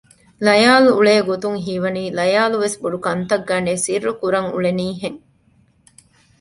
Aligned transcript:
ލަޔާލް 0.45 0.87
އުޅޭގޮތުން 0.95 1.57
ހީވަނީ 1.63 2.03
ލަޔާލުވެސް 2.17 2.77
ބޮޑުކަންތައް 2.81 3.45
ގަނޑެއް 3.49 3.83
ސިއްރުކުރަން 3.85 4.47
އުޅެނީ 4.53 4.87
ހެން 5.01 5.19